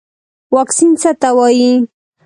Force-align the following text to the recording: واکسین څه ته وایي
واکسین 0.55 0.91
څه 1.01 1.11
ته 1.21 1.29
وایي 1.37 1.71